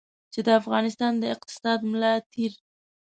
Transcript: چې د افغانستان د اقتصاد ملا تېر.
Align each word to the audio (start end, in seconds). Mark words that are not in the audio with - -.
چې 0.33 0.39
د 0.45 0.49
افغانستان 0.61 1.13
د 1.17 1.23
اقتصاد 1.35 1.79
ملا 1.91 2.13
تېر. 2.31 2.53